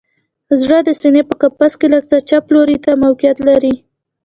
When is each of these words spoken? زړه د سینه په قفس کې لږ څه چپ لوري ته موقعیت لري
زړه 0.61 0.77
د 0.83 0.89
سینه 0.99 1.21
په 1.29 1.35
قفس 1.41 1.73
کې 1.79 1.87
لږ 1.93 2.03
څه 2.11 2.17
چپ 2.29 2.45
لوري 2.55 2.77
ته 2.85 2.91
موقعیت 3.03 3.37
لري 3.47 3.73